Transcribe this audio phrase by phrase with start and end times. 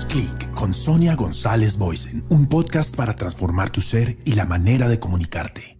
[0.00, 4.88] Hagamos clic con Sonia González Boysen, un podcast para transformar tu ser y la manera
[4.88, 5.76] de comunicarte.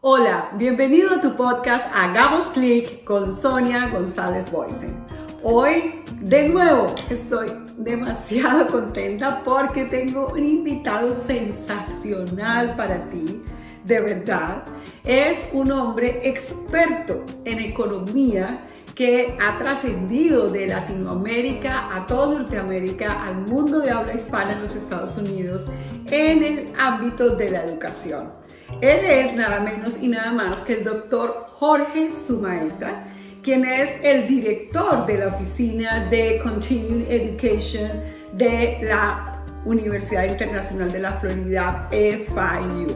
[0.00, 4.94] Hola, bienvenido a tu podcast Hagamos clic con Sonia González Boysen.
[5.42, 13.42] Hoy, de nuevo, estoy demasiado contenta porque tengo un invitado sensacional para ti
[13.84, 14.64] de verdad,
[15.04, 23.38] es un hombre experto en economía que ha trascendido de Latinoamérica a toda Norteamérica, al
[23.38, 25.66] mundo de habla hispana en los Estados Unidos,
[26.10, 28.32] en el ámbito de la educación.
[28.80, 33.06] Él es nada menos y nada más que el doctor Jorge Sumaeta,
[33.42, 37.90] quien es el director de la Oficina de Continuing Education
[38.34, 42.86] de la Universidad Internacional de la Florida, FIU.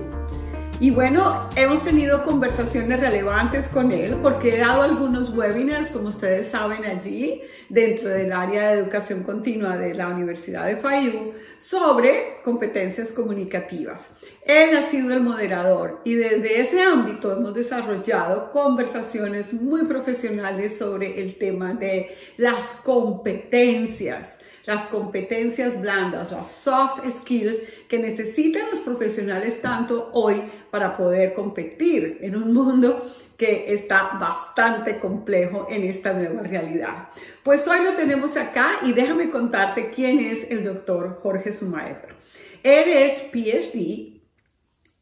[0.80, 6.46] Y bueno, hemos tenido conversaciones relevantes con él porque he dado algunos webinars, como ustedes
[6.46, 13.12] saben, allí dentro del área de educación continua de la Universidad de FAYU sobre competencias
[13.12, 14.08] comunicativas.
[14.44, 21.20] Él ha sido el moderador y desde ese ámbito hemos desarrollado conversaciones muy profesionales sobre
[21.20, 24.37] el tema de las competencias
[24.68, 27.56] las competencias blandas, las soft skills
[27.88, 34.98] que necesitan los profesionales tanto hoy para poder competir en un mundo que está bastante
[34.98, 37.08] complejo en esta nueva realidad.
[37.42, 42.14] Pues hoy lo tenemos acá y déjame contarte quién es el doctor Jorge Sumaetro.
[42.62, 44.17] Él es PhD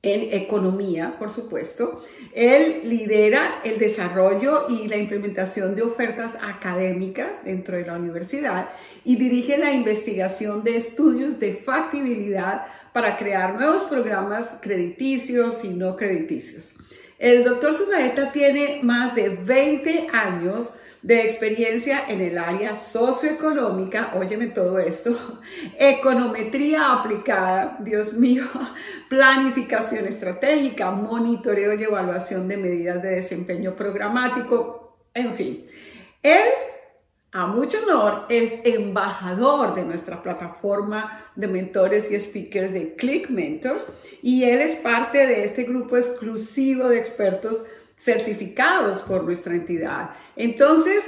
[0.06, 2.00] en economía, por supuesto.
[2.32, 8.70] Él lidera el desarrollo y la implementación de ofertas académicas dentro de la universidad
[9.04, 15.96] y dirige la investigación de estudios de factibilidad para crear nuevos programas crediticios y no
[15.96, 16.72] crediticios.
[17.18, 24.48] El doctor Sumaeta tiene más de 20 años de experiencia en el área socioeconómica, óyeme
[24.48, 25.16] todo esto,
[25.78, 28.44] econometría aplicada, Dios mío,
[29.08, 35.64] planificación estratégica, monitoreo y evaluación de medidas de desempeño programático, en fin.
[36.22, 36.44] Él
[37.36, 43.84] a mucho honor, es embajador de nuestra plataforma de mentores y speakers de Click Mentors
[44.22, 47.62] y él es parte de este grupo exclusivo de expertos
[47.94, 50.12] certificados por nuestra entidad.
[50.34, 51.04] Entonces,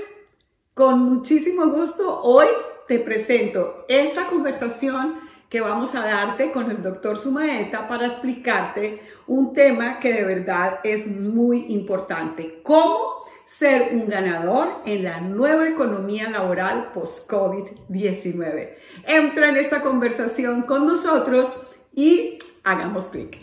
[0.75, 2.49] con muchísimo gusto, hoy
[2.87, 9.55] te presento esta conversación que vamos a darte con el doctor Sumaeta para explicarte un
[9.55, 12.61] tema que de verdad es muy importante.
[12.63, 18.77] ¿Cómo ser un ganador en la nueva economía laboral post-COVID-19?
[19.07, 21.51] Entra en esta conversación con nosotros
[21.91, 23.39] y hagamos clic.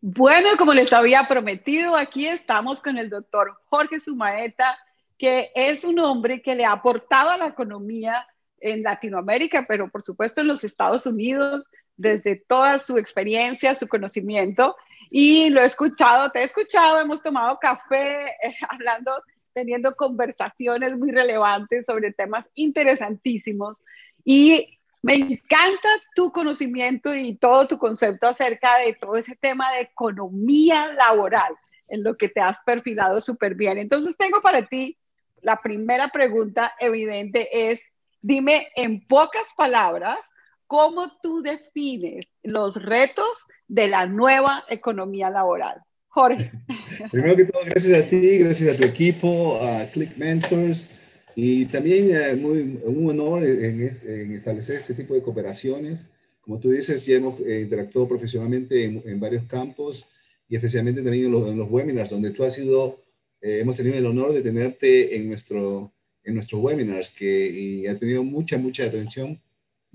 [0.00, 4.78] Bueno, como les había prometido, aquí estamos con el doctor Jorge Sumaeta,
[5.18, 8.28] que es un hombre que le ha aportado a la economía
[8.60, 11.64] en Latinoamérica, pero por supuesto en los Estados Unidos,
[11.96, 14.76] desde toda su experiencia, su conocimiento.
[15.10, 19.12] Y lo he escuchado, te he escuchado, hemos tomado café, eh, hablando,
[19.52, 23.82] teniendo conversaciones muy relevantes sobre temas interesantísimos.
[24.24, 29.82] Y me encanta tu conocimiento y todo tu concepto acerca de todo ese tema de
[29.82, 31.54] economía laboral,
[31.88, 33.78] en lo que te has perfilado súper bien.
[33.78, 34.98] Entonces tengo para ti
[35.42, 37.84] la primera pregunta evidente es,
[38.26, 40.18] Dime en pocas palabras,
[40.66, 45.80] ¿cómo tú defines los retos de la nueva economía laboral?
[46.08, 46.50] Jorge.
[47.12, 50.88] Primero que todo, gracias a ti, gracias a tu equipo, a Click Mentors
[51.34, 56.06] y también eh, muy, un honor en, establecer este tipo de cooperaciones.
[56.40, 60.06] Como tú dices, ya hemos eh, interactuado profesionalmente en, varios campos
[60.48, 63.02] y especialmente también en los, webinars, donde tú has sido,
[63.42, 65.92] eh, hemos tenido el honor de tenerte en nuestro
[66.26, 69.40] en nuestros webinars que y ha tenido mucha, mucha atención,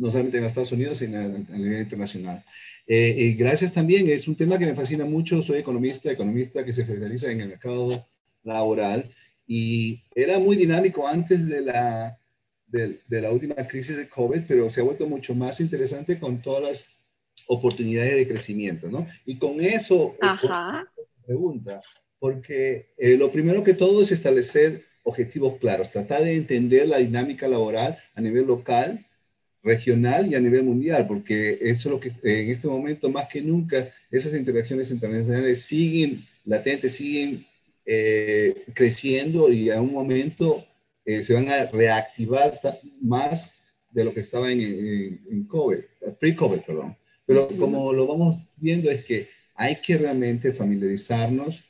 [0.02, 2.44] no solamente en los Estados Unidos, sino a, nivel internacional.
[2.88, 6.74] Eh, y gracias también, es un tema que me fascina mucho, soy economista, economista que
[6.74, 8.08] se especializa en el mercado
[8.44, 9.12] laboral
[9.46, 12.18] y era muy dinámico antes de la,
[12.66, 16.64] de, la última crisis de COVID, pero se ha vuelto mucho más interesante con todas
[16.64, 16.86] las
[17.48, 19.08] oportunidades de crecimiento, ¿no?
[19.24, 20.92] Y con eso, Ajá.
[21.28, 21.80] pregunta,
[22.18, 27.48] porque eh, lo primero que todo es establecer objetivos claros, tratar de entender la dinámica
[27.48, 29.06] laboral a nivel local,
[29.64, 33.42] regional y a nivel mundial, porque eso es lo que en este momento más que
[33.42, 37.46] nunca esas interacciones internacionales siguen latentes, siguen
[37.86, 40.66] eh, creciendo y a un momento
[41.06, 42.60] eh, se van a reactivar
[43.02, 43.52] más
[43.92, 45.80] de lo que estaba en, en, COVID,
[46.20, 46.96] pre-COVID, perdón.
[47.26, 51.64] Pero como lo vamos viendo es que hay que realmente familiarizarnos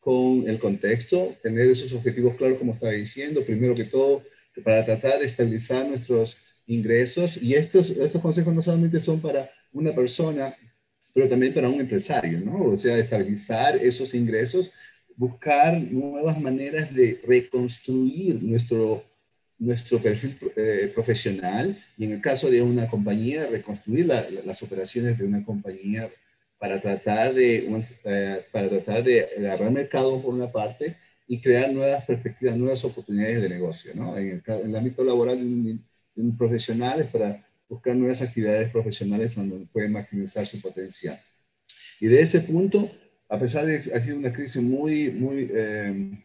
[0.00, 3.44] con el contexto, tener esos objetivos claros, como estaba diciendo.
[3.44, 4.22] Primero que todo,
[4.64, 7.36] para tratar de estabilizar nuestros ingresos.
[7.40, 10.54] Y estos, estos consejos no solamente son para una persona,
[11.14, 12.62] pero también para un empresario, ¿no?
[12.64, 14.70] O sea, estabilizar esos ingresos,
[15.16, 19.04] buscar nuevas maneras de reconstruir nuestro,
[19.58, 25.24] nuestro perfil eh, profesional y en el caso de una compañía, reconstruir las operaciones de
[25.24, 26.10] una compañía
[26.58, 27.66] para tratar de,
[28.04, 30.96] eh, para tratar de agarrar mercado por una parte
[31.26, 34.16] y crear nuevas perspectivas, nuevas oportunidades de negocio, ¿no?
[34.16, 35.38] En el, ámbito laboral
[36.16, 41.20] de un, profesional es para buscar nuevas actividades profesionales donde pueden maximizar su potencial.
[42.00, 42.90] Y de ese punto,
[43.28, 46.22] a pesar de que ha sido una crisis muy, muy, eh,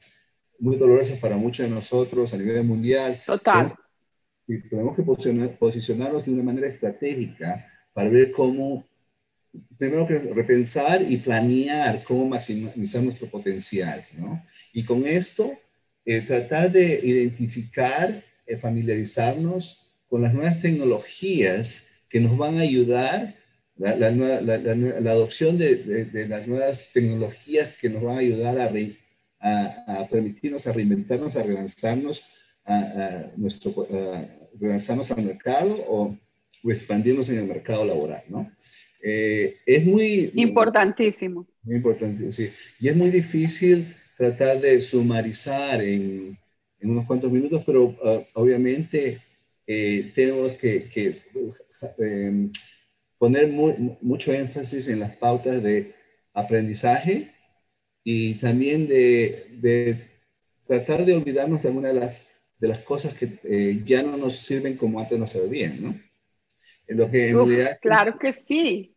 [0.59, 3.75] muy dolorosa para muchos de nosotros a nivel mundial, Total.
[4.47, 8.85] tenemos que posicionarnos de una manera estratégica para ver cómo
[9.77, 14.43] primero que repensar y planear cómo maximizar nuestro potencial, ¿no?
[14.73, 15.51] Y con esto,
[16.05, 19.80] eh, tratar de identificar, eh, familiarizarnos
[20.11, 23.33] con las nuevas tecnologías que nos van a ayudar,
[23.77, 24.11] la, la,
[24.41, 28.69] la, adopción de, de, las nuevas tecnologías que nos van a ayudar a,
[29.39, 32.21] a, a permitirnos, a reinventarnos, a relanzarnos,
[32.65, 33.87] a, nuestro,
[34.59, 36.17] relanzarnos al mercado o,
[36.61, 38.51] o expandirnos en el mercado laboral, ¿no?
[39.01, 40.29] Eh, es muy...
[40.35, 41.47] Importantísimo.
[41.63, 42.49] Muy importante, sí.
[42.81, 46.37] Y es muy difícil tratar de sumarizar en,
[46.81, 49.21] en unos cuantos minutos, pero ah, obviamente
[49.73, 51.21] eh, tenemos que, que
[51.97, 52.51] em,
[53.17, 55.93] poner mucho énfasis en las pautas de
[56.33, 57.31] aprendizaje
[58.03, 60.09] y también de, de
[60.67, 62.21] tratar de olvidarnos de algunas de las,
[62.59, 66.01] de las cosas que eh, ya no nos sirven como antes nos servían, ¿no?
[66.87, 68.93] En lo que en realidad, claro que sí.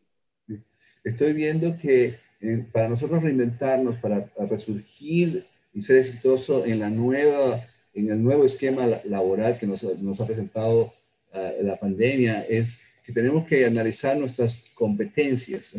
[1.05, 7.65] Estoy viendo que eh, para nosotros reinventarnos, para resurgir y ser exitoso en, la nueva,
[7.94, 10.93] en el nuevo esquema laboral que nos, nos ha presentado
[11.32, 15.73] uh, la pandemia, es que tenemos que analizar nuestras competencias.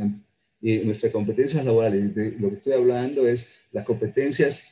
[0.61, 4.63] Y nuestras competencias laborales, de lo que estoy hablando es las competencias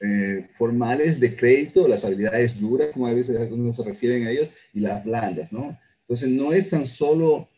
[0.00, 4.48] eh, formales de crédito, las habilidades duras, como a veces algunos se refieren a ellos,
[4.74, 5.78] y las blandas, ¿no?
[6.00, 7.48] Entonces, no es tan solo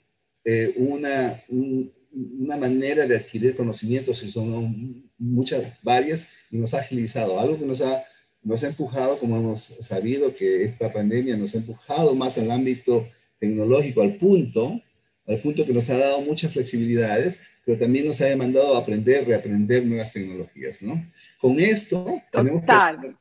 [0.45, 7.59] eh, una, una manera de adquirir conocimientos, son muchas, varias, y nos ha agilizado, algo
[7.59, 8.05] que nos ha,
[8.45, 13.09] nos ha empujado, como hemos sabido, que esta pandemia nos ha empujado más al ámbito
[13.39, 14.81] tecnológico, al punto,
[15.27, 19.87] al punto que nos ha dado muchas flexibilidades, pero también nos ha demandado aprender, reaprender
[19.87, 21.03] nuevas tecnologías, ¿no?
[21.41, 23.15] Con esto, tenemos que,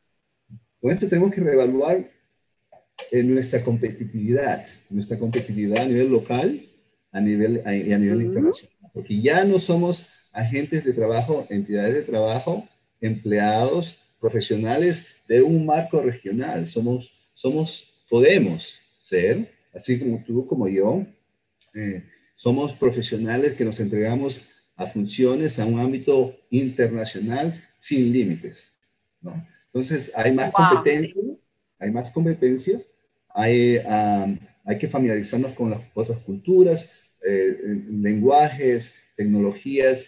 [0.81, 2.11] con esto tenemos que reevaluar
[3.11, 6.59] en nuestra competitividad, nuestra competitividad a nivel local
[7.13, 12.01] a nivel, y a nivel internacional, porque ya no somos agentes de trabajo, entidades de
[12.01, 12.67] trabajo,
[12.99, 21.05] empleados, profesionales de un marco regional, somos, somos podemos ser, así como tú, como yo,
[21.75, 22.01] eh,
[22.35, 24.47] somos profesionales que nos entregamos
[24.77, 28.71] a funciones a un ámbito internacional sin límites,
[29.21, 29.45] ¿no?
[29.65, 31.21] Entonces, hay más competencia,
[31.79, 32.81] hay más competencia,
[33.35, 33.77] hay,
[34.63, 36.89] hay que familiarizarnos con las otras culturas,
[37.27, 37.57] eh,
[37.89, 40.05] lenguajes, tecnologías,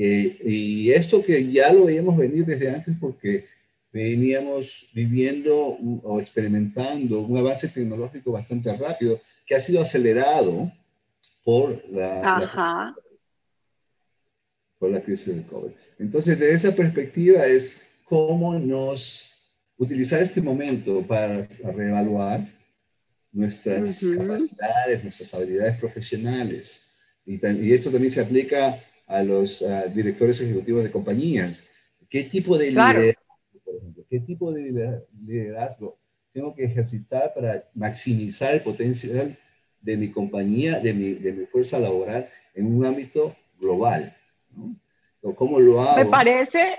[0.00, 3.46] eh, y esto que ya lo veíamos venir desde antes porque
[3.92, 10.70] veníamos viviendo o experimentando un avance tecnológico bastante rápido que ha sido acelerado
[11.44, 12.94] por la,
[14.78, 15.72] por la crisis del COVID.
[15.98, 19.34] Entonces, de esa perspectiva es cómo nos
[19.78, 22.46] utilizar este momento para reevaluar
[23.32, 26.82] nuestras capacidades, nuestras habilidades profesionales.
[27.24, 29.64] Y, y, esto también se aplica a los
[29.94, 31.64] directores ejecutivos de compañías.
[32.10, 33.17] ¿Qué tipo de liderazgo, por ejemplo,
[34.08, 35.98] qué tipo de liderazgo
[36.32, 39.36] tengo que ejercitar para maximizar el potencial
[39.80, 44.16] de mi compañía, de mi, de mi fuerza laboral en un ámbito global?
[44.50, 44.76] ¿no?
[45.34, 46.04] ¿Cómo lo hago?
[46.04, 46.78] Me parece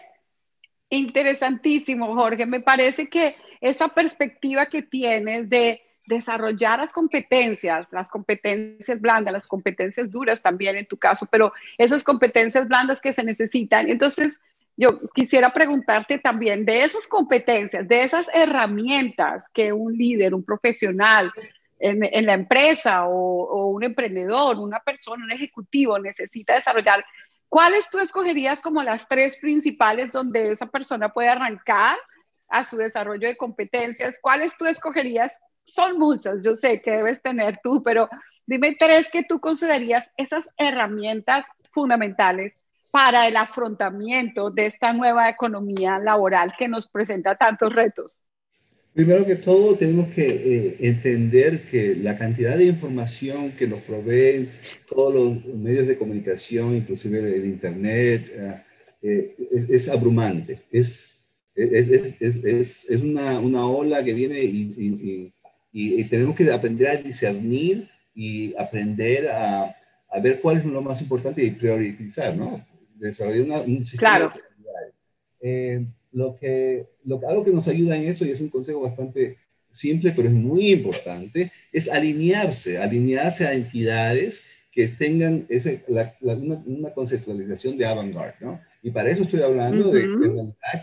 [0.90, 2.46] interesantísimo, Jorge.
[2.46, 9.48] Me parece que esa perspectiva que tienes de desarrollar las competencias, las competencias blandas, las
[9.48, 13.90] competencias duras también en tu caso, pero esas competencias blandas que se necesitan.
[13.90, 14.40] Entonces,
[14.80, 21.34] yo quisiera preguntarte también de esas competencias, de esas herramientas que un líder, un profesional
[21.80, 27.04] en, la empresa o, o, un emprendedor, una persona, un ejecutivo necesita desarrollar,
[27.50, 31.98] ¿cuáles tú escogerías como las tres principales donde esa persona puede arrancar
[32.48, 34.18] a su desarrollo de competencias?
[34.22, 38.08] ¿Cuáles tú escogerías son muchas, yo sé que debes tener tú, pero
[38.48, 46.00] dime tres que tú considerarías esas herramientas fundamentales para el afrontamiento de esta nueva economía
[46.00, 48.18] laboral que nos presenta tantos retos.
[48.94, 54.50] Primero que todo, tenemos que eh, entender que la cantidad de información que nos proveen
[54.90, 58.62] todos los medios de comunicación, inclusive el Internet, eh,
[59.02, 59.36] eh,
[59.70, 60.64] es, abrumante.
[60.72, 61.12] Es,
[61.56, 65.32] es, es una, una, ola que viene y,
[65.72, 69.76] y, tenemos que aprender a discernir y aprender a,
[70.10, 72.66] a, ver cuál es lo más importante y priorizar, ¿no?
[73.00, 74.34] Desarrollar un sistema claro.
[75.42, 79.38] de lo que, lo, algo que nos ayuda en eso, y es un consejo bastante
[79.72, 84.42] simple, pero es muy importante, es alinearse, alinearse a entidades
[84.72, 85.84] que tengan ese,
[86.22, 88.60] una, conceptualización de avant-garde, ¿no?
[88.82, 90.08] Y para eso estoy hablando de,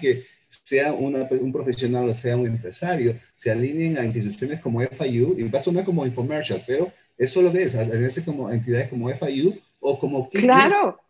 [0.01, 5.49] que sea un profesional o sea un empresario, se alineen a instituciones como FIU, y
[5.49, 8.89] va a sonar como infomercial, pero eso es lo que es, a veces como entidades
[8.89, 10.29] como FIU o como...
[10.31, 11.01] Claro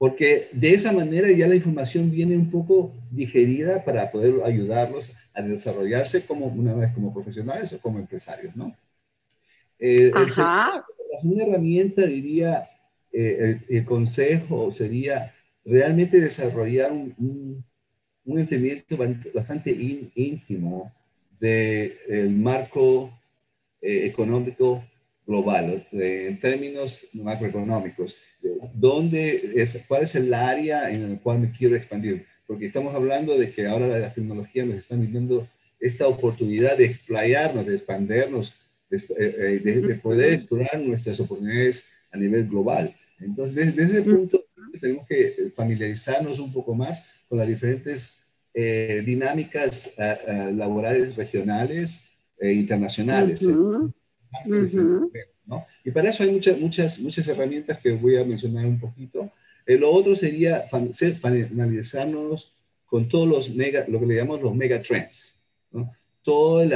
[0.00, 5.42] porque de esa manera ya la información viene un poco digerida para poder ayudarlos a
[5.42, 8.74] desarrollarse como una vez como profesionales o como empresarios, ¿no?
[9.78, 10.86] Eh, Ajá.
[11.22, 12.66] una herramienta, diría,
[13.12, 15.34] eh, el, consejo sería
[15.66, 17.62] realmente desarrollar un,
[18.24, 18.96] un, entendimiento
[19.34, 19.70] bastante
[20.14, 20.90] íntimo
[21.38, 23.12] del marco
[23.82, 24.82] eh, económico
[25.30, 28.16] global, en términos macroeconómicos,
[28.74, 32.26] ¿dónde es, ¿cuál es el área en el cual me quiero expandir?
[32.48, 37.64] Porque estamos hablando de que ahora las tecnologías nos están dando esta oportunidad de explayarnos,
[37.64, 38.54] de expandernos,
[38.90, 42.92] de, eh, eh, poder explorar nuestras oportunidades a nivel global.
[43.20, 44.44] Entonces, desde, ese punto,
[44.80, 48.14] tenemos que familiarizarnos un poco más con las diferentes
[48.52, 49.88] eh, dinámicas
[50.52, 52.02] laborales regionales
[52.36, 53.46] e internacionales.
[55.84, 59.32] Y para eso hay muchas, muchas, muchas herramientas que voy a mencionar un poquito.
[59.66, 62.56] Eh, lo otro sería familiarizarnos
[62.86, 65.38] con todos los mega, lo que le llamamos los mega trends,
[65.70, 65.92] ¿no?
[66.22, 66.68] todas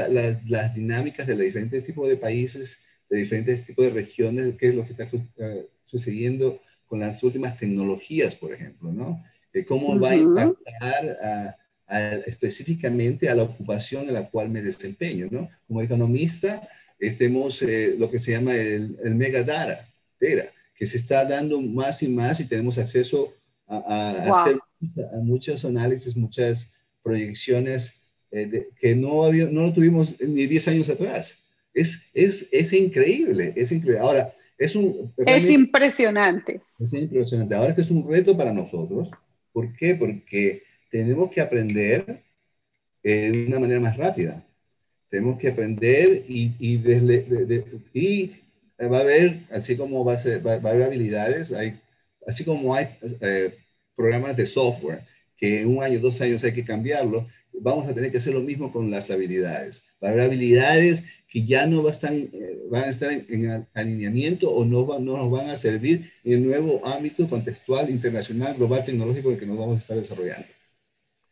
[0.46, 2.78] las dinámicas de los diferentes tipos de países,
[3.10, 5.08] de diferentes tipos de regiones, qué es lo que está
[5.38, 9.22] eh, sucediendo con las últimas tecnologías, por ejemplo, ¿no?
[9.68, 11.56] cómo va a impactar
[12.26, 15.48] específicamente a la ocupación en la cual me desempeño, ¿no?
[15.68, 16.66] Como economista,
[17.12, 22.02] tenemos eh, lo que se llama el, el mega data, que se está dando más
[22.02, 23.32] y más y tenemos acceso
[23.66, 24.58] a, hacer
[25.12, 26.70] a muchos análisis, muchas
[27.02, 27.92] proyecciones
[28.30, 31.38] eh, que no, había, no lo tuvimos ni 10 años atrás.
[31.72, 34.00] Es, es, es increíble, es increíble.
[34.00, 35.12] Ahora, es un...
[35.26, 36.60] Es impresionante.
[36.78, 37.54] Es impresionante.
[37.54, 39.10] Ahora este es un reto para nosotros.
[39.52, 39.94] ¿Por qué?
[39.94, 42.22] Porque tenemos que aprender
[43.02, 44.44] eh, de una manera más rápida.
[45.14, 47.24] Tenemos que aprender y, y, desde,
[47.94, 48.32] y
[48.80, 51.78] va a haber, así como va a, ser, va, a haber habilidades, hay,
[52.26, 52.88] así como hay
[53.20, 53.54] eh,
[53.94, 55.02] programas de software
[55.36, 58.40] que en un año, dos años hay que cambiarlo, vamos a tener que hacer lo
[58.40, 59.84] mismo con las habilidades.
[60.02, 63.68] Va a haber habilidades que ya no va a estar, eh, van a estar en,
[63.72, 68.84] alineamiento o no, no nos van a servir en el nuevo ámbito contextual, internacional, global,
[68.84, 70.53] tecnológico en el que nos vamos a estar desarrollando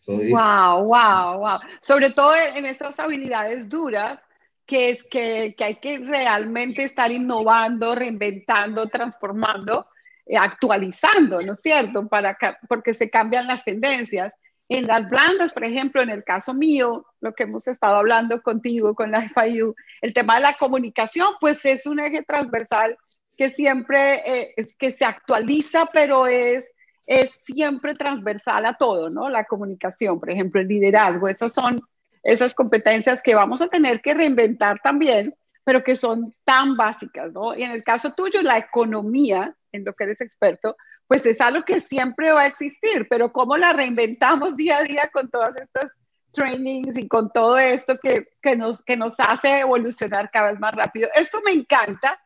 [0.07, 1.59] wow, wow, wow.
[1.81, 4.25] Sobre todo en esas habilidades duras,
[4.67, 9.87] que es que, que hay que realmente estar innovando, reinventando, transformando,
[10.27, 12.09] eh, actualizando, ¿no es cierto?
[12.09, 12.37] Para,
[12.69, 14.35] porque se cambian las tendencias.
[14.69, 18.95] En las blandas, por ejemplo, en el caso mío, lo que hemos estado hablando contigo,
[18.95, 22.97] con la FIU, el tema de la comunicación, pues es un eje transversal
[23.37, 26.71] que siempre eh, que se actualiza, pero es
[27.07, 29.29] es siempre transversal a todo, ¿no?
[29.29, 31.81] La comunicación, por ejemplo, el liderazgo, esas son
[32.23, 37.57] esas competencias que vamos a tener que reinventar también, pero que son tan básicas, ¿no?
[37.57, 41.65] Y en el caso tuyo, la economía, en lo que eres experto, pues es algo
[41.65, 45.93] que siempre va a existir, pero cómo la reinventamos día a día con todas estas
[46.33, 50.75] trainings y con todo esto que, que, nos, que nos hace evolucionar cada vez más
[50.75, 51.09] rápido.
[51.15, 52.19] Esto me encanta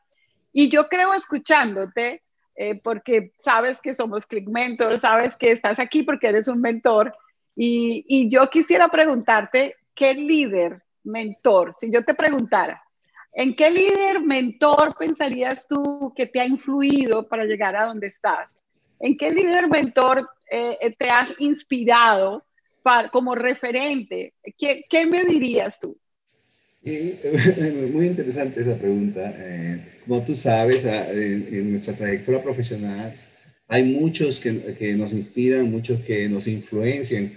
[0.52, 2.22] y yo creo escuchándote
[2.56, 7.14] eh, porque sabes que somos Click Mentor, sabes que estás aquí porque eres un mentor.
[7.54, 12.82] Y, y yo quisiera preguntarte, ¿qué líder, mentor, si yo te preguntara,
[13.32, 18.48] ¿en qué líder, mentor pensarías tú que te ha influido para llegar a donde estás?
[19.00, 22.42] ¿En qué líder, mentor eh, te has inspirado
[22.82, 24.34] para, como referente?
[24.58, 25.98] ¿Qué, ¿Qué me dirías tú?
[27.92, 29.34] muy interesante esa pregunta.
[29.38, 33.14] Eh, como tú sabes, en, nuestra trayectoria profesional
[33.68, 37.32] hay muchos que, que, nos inspiran, muchos que nos influencian.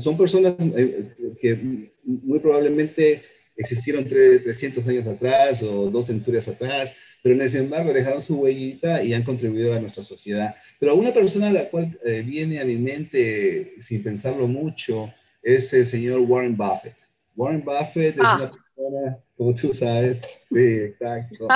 [0.00, 1.04] Son personas eh,
[1.40, 3.22] que muy probablemente
[3.56, 9.14] existieron 300 años atrás o dos centurias atrás, pero sin embargo dejaron su huellita y
[9.14, 10.56] han contribuido a nuestra sociedad.
[10.80, 15.12] Pero una persona a la cual eh, viene a mi mente sin pensarlo mucho
[15.42, 16.96] es el señor Warren Buffett.
[17.36, 18.36] Warren Buffett es ah.
[18.36, 21.48] una persona, como tú sabes, sí, exacto.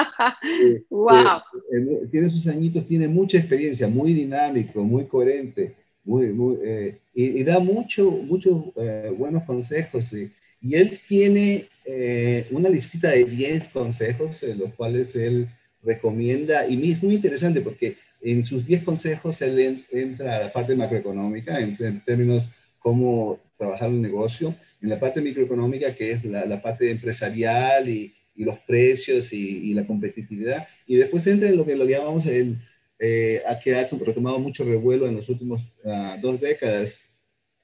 [0.90, 1.40] wow.
[2.10, 5.74] tiene sus añitos, tiene mucha experiencia, muy dinámico, muy coherente,
[6.04, 10.12] muy, muy, eh, y, da mucho, muchos eh, buenos consejos.
[10.12, 15.48] Y, y él tiene eh, una listita de 10 consejos en los cuales él
[15.82, 20.76] recomienda, y es muy interesante porque en sus 10 consejos él entra a la parte
[20.76, 22.44] macroeconómica, en, términos
[22.78, 28.58] cómo trabajar un negocio, en la parte microeconómica, que es la, parte empresarial y, los
[28.60, 32.58] precios y, la competitividad, y después entra en lo que lo llamamos el,
[32.98, 36.98] eh, que ha retomado mucho revuelo en los últimos ah, dos décadas,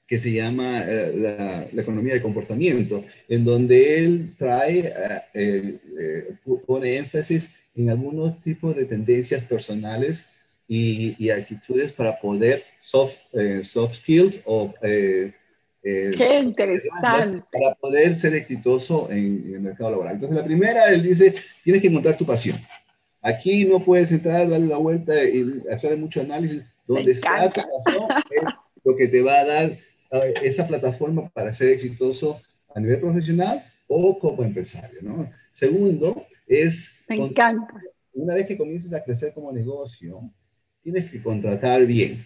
[0.09, 1.13] que se llama eh,
[1.71, 4.91] la, economía de comportamiento, en donde él trae,
[5.35, 6.33] eh, eh,
[6.65, 10.25] pone énfasis en algunos tipos de tendencias personales
[10.67, 13.15] y, actitudes para poder soft,
[13.63, 14.73] soft skills o...
[15.81, 17.43] Qué interesante.
[17.51, 20.15] Para poder ser exitoso en, el mercado laboral.
[20.15, 21.33] Entonces, la primera, él dice,
[21.63, 22.57] tienes que encontrar tu pasión.
[23.21, 26.63] Aquí no puedes entrar, darle la vuelta y hacer mucho análisis.
[26.87, 28.43] Donde está tu pasión es
[28.83, 29.77] lo que te va a dar
[30.41, 32.41] esa plataforma para ser exitoso
[32.73, 35.29] a nivel profesional o como empresario, ¿no?
[35.51, 36.91] Segundo, es...
[37.07, 37.73] Me encanta.
[38.13, 40.31] Una vez que comiences a crecer como negocio,
[40.81, 42.25] tienes que contratar bien.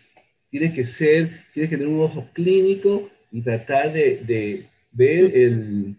[0.50, 5.98] Tienes que ser, tienes que tener un ojo clínico y tratar de, de ver el,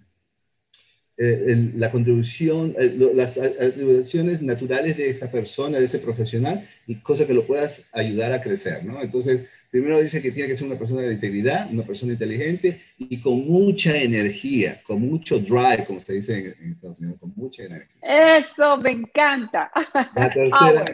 [1.17, 7.27] eh, la contribución, eh, las atribuciones naturales de esta persona, de ese profesional, y cosas
[7.27, 9.03] que lo puedas ayudar a crecer, ¿no?
[9.03, 13.21] Entonces, primero dice que tiene que ser una persona de integridad, una persona inteligente y
[13.21, 17.97] con mucha energía, con mucho drive, como se dice en, Estados Unidos, con mucha energía.
[18.39, 19.73] Eso, me encanta.
[20.15, 20.85] La tercera,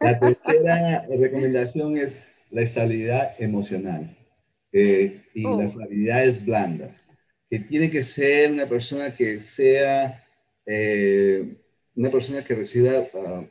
[0.00, 2.18] la tercera recomendación es
[2.50, 4.16] la estabilidad emocional
[4.78, 5.58] eh, y oh.
[5.58, 7.02] las habilidades blandas
[7.48, 10.22] que tiene que ser una persona que sea
[10.66, 11.56] eh,
[11.94, 13.44] una persona que reciba ah,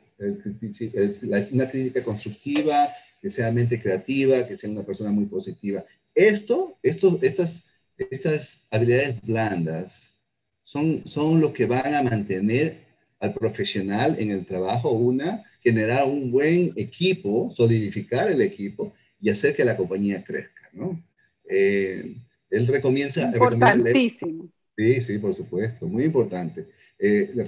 [1.50, 5.84] una crítica constructiva, que sea mente creativa, que sea una persona muy positiva.
[6.14, 7.64] Esto, esto estas,
[7.98, 10.14] estas habilidades blandas
[10.62, 12.86] son, son lo que van a mantener
[13.18, 19.56] al profesional en el trabajo, una, generar un buen equipo, solidificar el equipo y hacer
[19.56, 21.02] que la compañía crezca, ¿no?
[21.48, 22.16] Eh,
[22.50, 23.22] él recomienza...
[23.22, 24.48] Importantísimo.
[24.76, 26.66] sí, sí, por supuesto, muy importante.
[26.98, 27.44] Eh, le,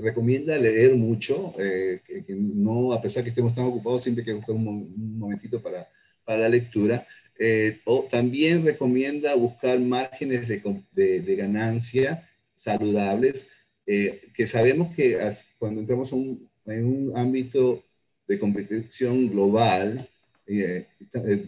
[0.00, 4.34] recomienda leer mucho, eh, que, no, a pesar que estemos tan ocupados, siempre hay que
[4.34, 5.88] buscar un, momentito para,
[6.24, 7.06] para, la lectura.
[7.38, 13.46] Eh, o también recomienda buscar márgenes de, de, ganancia saludables,
[13.86, 15.18] que sabemos que
[15.58, 17.82] cuando entramos en un ámbito
[18.28, 20.08] de competición global,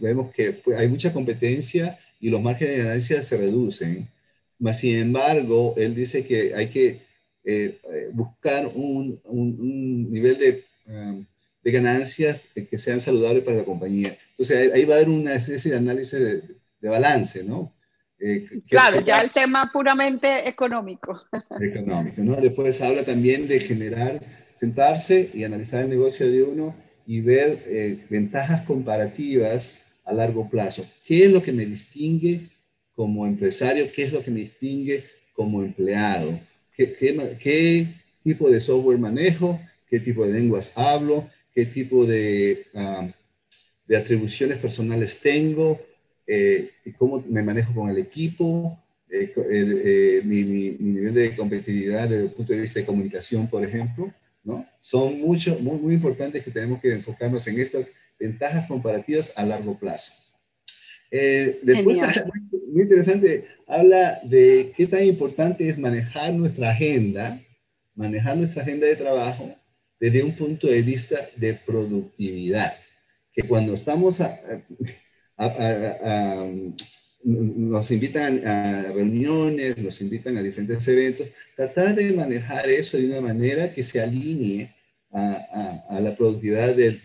[0.01, 4.07] vemos que pues, hay mucha competencia y los márgenes de ganancia se reducen.
[4.59, 7.01] Mas, sin embargo, él dice que hay que
[7.43, 11.25] eh, eh, buscar un, un, nivel de, um,
[11.61, 14.17] de, ganancias que sean saludables para la compañía.
[14.29, 17.73] Entonces, ahí va a haber una especie de análisis de, balance, ¿no?
[18.19, 21.23] Eh, claro, ya el tema puramente económico.
[21.61, 22.35] Económico, ¿no?
[22.37, 24.21] Después habla también de generar,
[24.57, 29.73] sentarse y analizar el negocio de uno y ver ventajas comparativas
[30.05, 30.85] a largo plazo.
[31.05, 32.49] ¿Qué es lo que me distingue
[32.95, 33.91] como empresario?
[33.93, 36.39] ¿Qué es lo que me distingue como empleado?
[36.75, 37.87] ¿Qué, qué,
[38.23, 39.59] tipo de software manejo?
[39.89, 41.29] ¿Qué tipo de lenguas hablo?
[41.53, 43.11] ¿Qué tipo de, um,
[43.87, 45.79] de atribuciones personales tengo?
[46.25, 48.79] Eh, ¿Cómo me manejo con el equipo?
[49.09, 53.63] Eh, eh, mi, mi, nivel de competitividad desde el punto de vista de comunicación, por
[53.63, 54.11] ejemplo,
[54.43, 54.67] ¿no?
[54.79, 57.87] Son mucho, muy, muy importantes que tenemos que enfocarnos en estas
[58.19, 60.13] ventajas comparativas a largo plazo.
[61.15, 61.99] Eh, después,
[62.71, 67.39] muy, interesante, habla de qué tan importante es manejar nuestra agenda,
[67.93, 69.55] manejar nuestra agenda de trabajo
[69.99, 72.73] desde un punto de vista de productividad.
[73.31, 74.39] Que cuando estamos a,
[77.23, 83.21] nos invitan a reuniones, nos invitan a diferentes eventos, tratar de manejar eso de una
[83.21, 84.73] manera que se alinee
[85.11, 87.01] a, la productividad del,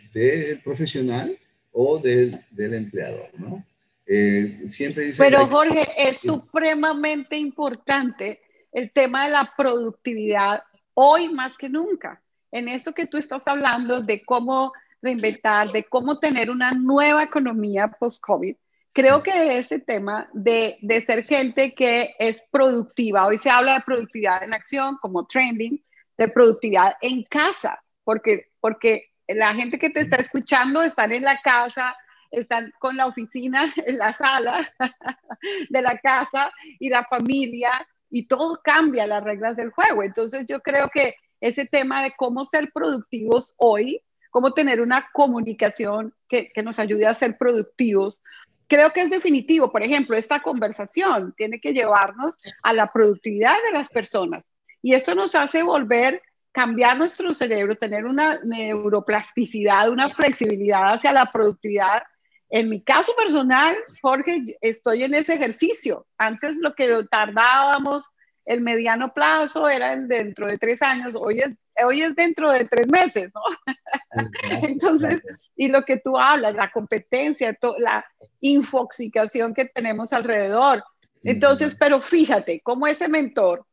[0.64, 1.38] profesional
[1.72, 3.64] o del, del empleador, ¿no?
[4.10, 8.40] Eh, siempre dice Pero Jorge, es supremamente importante
[8.72, 10.62] el tema de la productividad
[10.94, 12.22] hoy más que nunca.
[12.50, 17.88] En esto que tú estás hablando de cómo reinventar, de cómo tener una nueva economía
[17.88, 18.56] post-COVID,
[18.98, 23.82] creo que ese tema de, de, ser gente que es productiva, hoy se habla de
[23.82, 25.80] productividad en acción como trending,
[26.16, 31.40] de productividad en casa, porque, porque la gente que te está escuchando están en la
[31.42, 31.94] casa,
[32.32, 34.68] están con la oficina en la sala
[35.70, 37.70] de la casa y la familia
[38.10, 40.02] y todo cambia las reglas del juego.
[40.02, 46.12] Entonces yo creo que ese tema de cómo ser productivos hoy, cómo tener una comunicación
[46.28, 48.20] que, que nos ayude a ser productivos,
[48.68, 49.72] creo que es definitivo.
[49.72, 54.44] Por ejemplo, esta conversación tiene que llevarnos a la productividad de las personas.
[54.82, 61.32] Y esto nos hace volver, cambiar nuestro cerebro, tener una neuroplasticidad, una flexibilidad hacia la
[61.32, 62.02] productividad.
[62.50, 66.06] En mi caso personal, Jorge, estoy en ese ejercicio.
[66.16, 68.08] Antes lo que tardábamos
[68.44, 71.54] el mediano plazo era dentro de tres años, hoy es,
[71.84, 73.74] hoy es dentro de tres meses, ¿no?
[74.68, 75.22] Entonces,
[75.56, 78.04] y lo que tú hablas, la competencia, la
[78.40, 80.84] infoxicación que tenemos alrededor.
[81.22, 83.66] Entonces, pero fíjate, como ese mentor,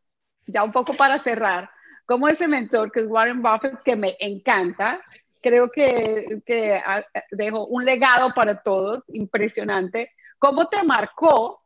[0.48, 1.70] ya un poco para cerrar,
[2.06, 5.02] como ese mentor que es Warren Buffett, que me encanta,
[5.42, 6.82] creo que, que
[7.32, 11.64] dejó un legado para todos, impresionante, cómo te marcó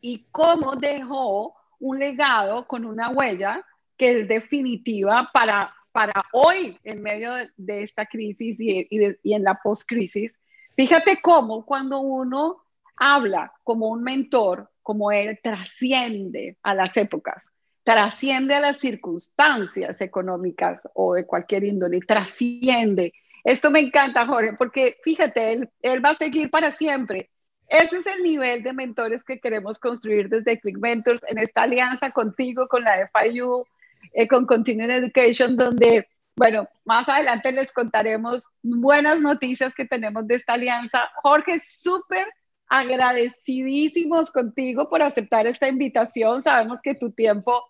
[0.00, 3.64] y cómo dejó un legado con una huella
[3.96, 9.58] que es definitiva para, para hoy en medio de, esta crisis y, y, en la
[9.62, 10.38] post-crisis.
[10.76, 12.62] Fíjate cómo cuando uno
[12.96, 17.50] habla como un mentor, como él, trasciende a las épocas,
[17.82, 23.12] trasciende a las circunstancias económicas o de cualquier índole, trasciende.
[23.44, 27.30] Esto me encanta, Jorge, porque fíjate, él, él va a seguir para siempre
[27.68, 32.10] ese es el nivel de mentores que queremos construir desde Click Mentors en esta alianza
[32.10, 33.66] contigo, con la FIU,
[34.12, 40.36] eh, con Continuing Education, donde, bueno, más adelante les contaremos buenas noticias que tenemos de
[40.36, 41.10] esta alianza.
[41.22, 42.26] Jorge, súper
[42.68, 46.42] agradecidísimos contigo por aceptar esta invitación.
[46.42, 47.62] Sabemos que tu tiempo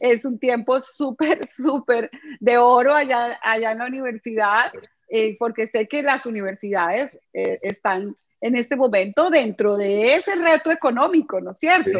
[0.00, 4.72] es un tiempo súper, súper de oro allá, allá en la universidad,
[5.08, 10.70] eh, porque sé que las universidades eh, están en este momento dentro de ese reto
[10.70, 11.98] económico, ¿no es cierto?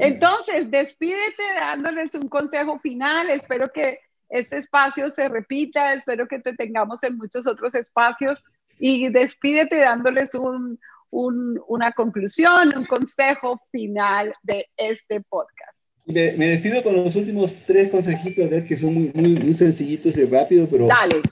[0.00, 3.30] Entonces, despídete dándoles un consejo final.
[3.30, 8.42] Espero que este espacio se repita, espero que te tengamos en muchos otros espacios
[8.78, 10.78] y despídete dándoles un,
[11.10, 15.78] una conclusión, un consejo final de este podcast.
[16.04, 20.24] Me, despido con los últimos tres consejitos de que son muy, muy, muy sencillitos y
[20.24, 20.86] rápidos, pero...
[20.86, 21.22] Dale.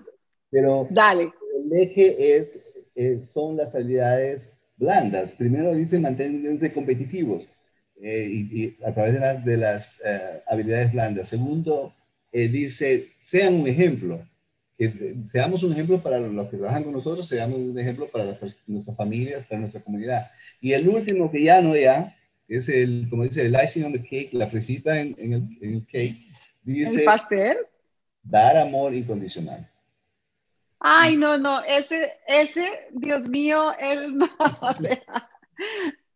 [0.50, 1.32] Pero Dale.
[1.58, 2.58] el eje es
[2.96, 5.32] eh, son las habilidades blandas.
[5.32, 7.46] Primero dice mantenerse competitivos
[8.02, 11.28] eh, y, a través de, las eh, habilidades blandas.
[11.28, 11.94] Segundo,
[12.32, 14.26] dice, sean un ejemplo.
[14.78, 18.24] Que seamos un ejemplo para los que trabajan con nosotros, seamos un ejemplo para
[18.66, 20.26] nuestras familias, para nuestra comunidad.
[20.60, 22.14] Y el último que ya no ya,
[22.48, 25.16] es el, como dice, el icing on the cake, la fresita en,
[25.60, 26.16] el, cake.
[26.62, 27.56] Dice, ¿El pastel?
[28.22, 29.68] Dar amor incondicional.
[30.80, 34.28] Ay, no, no, ese, ese, Dios mío, él no.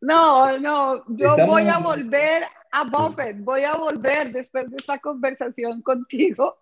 [0.00, 5.82] No, no, yo voy a volver a Buffett, voy a volver después de esta conversación
[5.82, 6.58] contigo,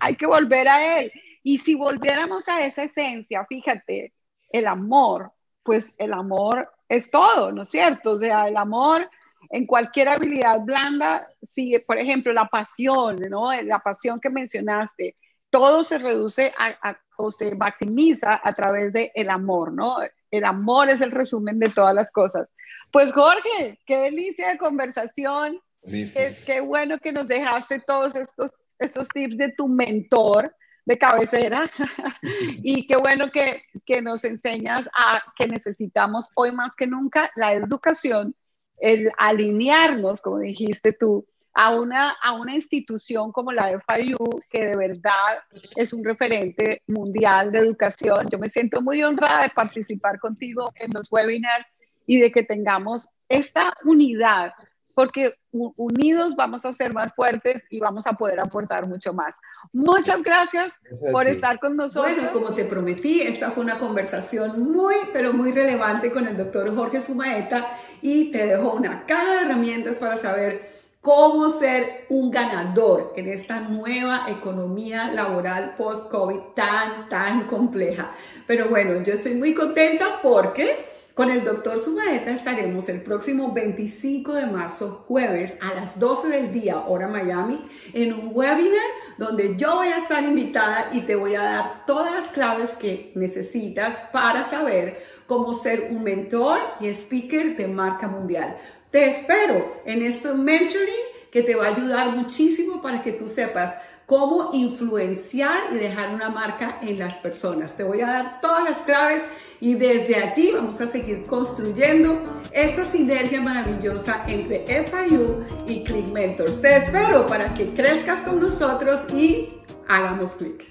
[0.00, 1.12] hay que volver a él.
[1.42, 4.12] Y si volviéramos a esa esencia, fíjate,
[4.50, 5.32] el amor,
[5.62, 8.12] pues el amor es todo, ¿no es cierto?
[8.12, 9.08] O sea, el amor
[9.50, 13.52] en cualquier habilidad blanda, si por ejemplo la pasión, ¿no?
[13.62, 15.14] La pasión que mencionaste,
[15.50, 19.96] todo se reduce a, o se maximiza a través del el amor, ¿no?
[20.30, 22.48] El amor es el resumen de todas las cosas.
[22.92, 25.60] Pues Jorge, qué delicia de conversación.
[25.82, 31.70] Qué, bueno que nos dejaste todos estos, estos tips de tu mentor de cabecera
[32.22, 37.54] y qué bueno que, que nos enseñas a que necesitamos hoy más que nunca la
[37.54, 38.34] educación,
[38.78, 41.26] el alinearnos, como dijiste tú,
[41.60, 44.16] a una, a una institución como la FIU,
[44.48, 45.42] que de verdad
[45.76, 48.28] es un referente mundial de educación.
[48.32, 51.66] Yo me siento muy honrada de participar contigo en los webinars
[52.06, 54.54] y de que tengamos esta unidad,
[54.94, 59.34] porque unidos vamos a ser más fuertes y vamos a poder aportar mucho más.
[59.70, 60.72] Muchas gracias
[61.12, 62.14] por estar con nosotros.
[62.14, 66.74] Bueno, como te prometí, esta fue una conversación muy, pero muy relevante con el doctor
[66.74, 73.14] Jorge Sumaeta y te dejo una caja de herramientas para saber cómo ser un ganador
[73.16, 78.12] en esta nueva economía laboral post-COVID tan, tan compleja.
[78.46, 80.84] Pero bueno, yo estoy muy contenta porque
[81.14, 86.52] con el doctor Sumaeta estaremos el próximo 25 de marzo, jueves, a las 12 del
[86.52, 88.80] día, hora Miami, en un webinar
[89.18, 93.12] donde yo voy a estar invitada y te voy a dar todas las claves que
[93.16, 98.56] necesitas para saber cómo ser un mentor y speaker de marca mundial.
[98.90, 100.88] Te espero en este mentoring
[101.30, 103.72] que te va a ayudar muchísimo para que tú sepas
[104.04, 107.76] cómo influenciar y dejar una marca en las personas.
[107.76, 109.22] Te voy a dar todas las claves
[109.60, 116.60] y desde allí vamos a seguir construyendo esta sinergia maravillosa entre FIU y Click Mentors.
[116.60, 119.50] Te espero para que crezcas con nosotros y
[119.86, 120.69] hagamos clic.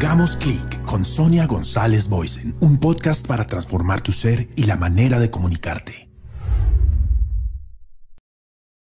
[0.00, 5.18] Hagamos clic con Sonia González Boysen, un podcast para transformar tu ser y la manera
[5.18, 6.07] de comunicarte.